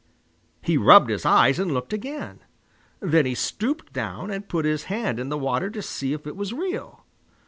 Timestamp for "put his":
4.49-4.85